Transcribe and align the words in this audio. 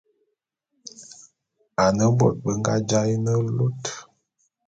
Ane 1.83 2.05
bôt 2.17 2.35
be 2.43 2.51
nga 2.59 2.73
jaé 2.89 3.13
ne 3.23 3.33
lut. 3.55 3.81